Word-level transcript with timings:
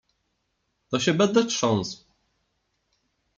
—To 0.91 0.99
się 0.99 1.13
będę 1.13 1.45
trząsł. 1.45 1.97